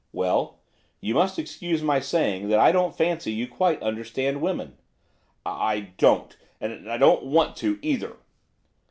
[0.11, 0.57] 'Well,
[0.99, 4.79] you must excuse my saying that I don't fancy you quite understand women.'
[5.45, 8.17] 'I I don't, and I I I don't want to either.